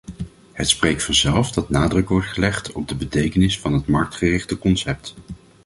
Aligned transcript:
Het 0.51 0.69
spreekt 0.69 1.03
vanzelf 1.03 1.51
dat 1.51 1.69
nadruk 1.69 2.09
wordt 2.09 2.27
gelegd 2.27 2.71
op 2.71 2.87
de 2.87 2.95
betekenis 2.95 3.59
van 3.59 3.73
het 3.73 3.87
marktgerichte 3.87 4.57
concept. 4.59 5.13